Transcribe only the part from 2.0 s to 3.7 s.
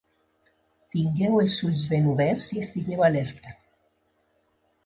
oberts i estigueu alerta.